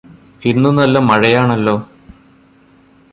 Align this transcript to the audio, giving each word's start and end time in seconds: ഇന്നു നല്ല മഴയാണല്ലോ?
ഇന്നു 0.41 0.69
നല്ല 0.69 0.97
മഴയാണല്ലോ? 0.99 1.75